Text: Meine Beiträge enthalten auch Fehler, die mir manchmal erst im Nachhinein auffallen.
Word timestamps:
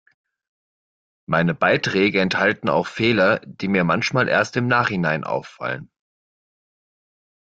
Meine 1.27 1.53
Beiträge 1.53 2.21
enthalten 2.21 2.69
auch 2.69 2.87
Fehler, 2.87 3.39
die 3.45 3.67
mir 3.67 3.83
manchmal 3.83 4.27
erst 4.29 4.57
im 4.57 4.65
Nachhinein 4.65 5.23
auffallen. 5.23 5.91